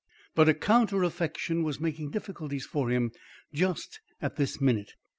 [0.33, 3.11] But a counter affection was making difficulties for him
[3.53, 4.95] just at this minute.